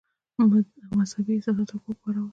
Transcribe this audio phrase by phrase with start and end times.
[0.97, 2.29] مدهبي احساسات ښه وپارول.